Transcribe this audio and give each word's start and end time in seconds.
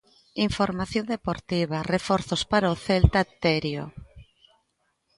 Información 0.47 1.05
deportiva, 1.15 1.87
reforzos 1.93 2.41
para 2.51 2.73
o 2.73 2.75
Celta, 2.85 3.21
Terio. 3.43 3.83